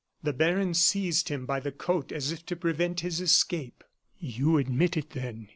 [0.23, 3.83] The baron seized him by the coat as if to prevent his escape.
[4.17, 5.49] "You admit it, then?"